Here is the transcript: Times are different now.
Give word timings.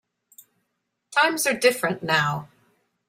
Times 1.11 1.45
are 1.45 1.53
different 1.53 2.01
now. 2.01 2.47